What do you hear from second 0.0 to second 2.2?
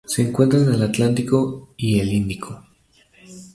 Se encuentra en el Atlántico y el